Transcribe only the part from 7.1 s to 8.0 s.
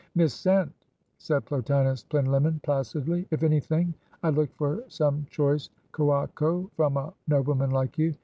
nobleman like